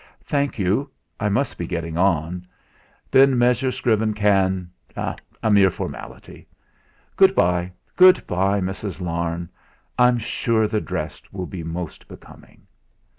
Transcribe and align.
"Thank 0.23 0.57
you; 0.57 0.89
I 1.19 1.29
must 1.29 1.59
be 1.59 1.67
getting 1.67 1.95
on. 1.95 2.47
Then 3.11 3.37
Messrs. 3.37 3.75
Scriven 3.75 4.15
can 4.15 4.71
a 4.95 5.51
mere 5.51 5.69
formality! 5.69 6.47
Goodbye! 7.15 7.71
Good 7.95 8.25
bye, 8.25 8.61
Miss 8.61 8.99
Larne. 8.99 9.47
I'm 9.99 10.17
sure 10.17 10.67
the 10.67 10.81
dress 10.81 11.21
will 11.31 11.45
be 11.45 11.61
most 11.63 12.07
becoming." 12.07 12.65